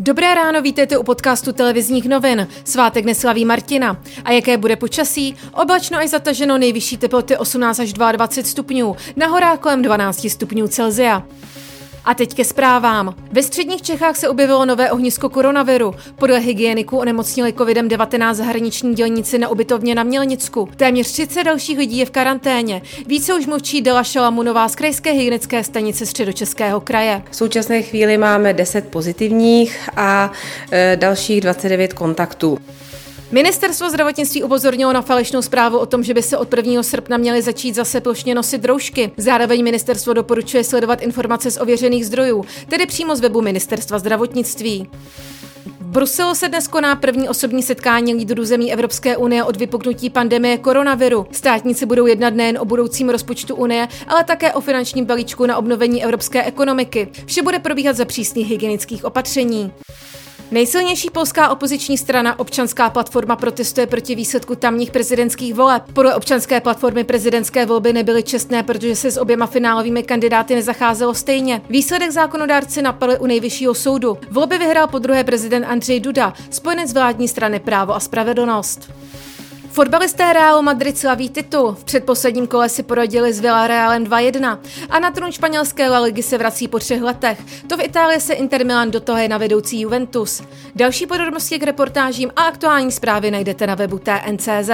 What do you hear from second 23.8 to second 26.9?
Dela Šalamunová z krajské hygienické stanice středočeského